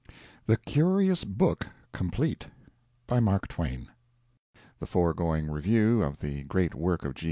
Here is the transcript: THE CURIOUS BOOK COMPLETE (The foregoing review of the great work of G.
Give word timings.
THE 0.47 0.57
CURIOUS 0.57 1.25
BOOK 1.25 1.67
COMPLETE 1.91 2.47
(The 3.07 3.77
foregoing 4.87 5.51
review 5.51 6.01
of 6.01 6.19
the 6.21 6.43
great 6.45 6.73
work 6.73 7.05
of 7.05 7.13
G. 7.13 7.19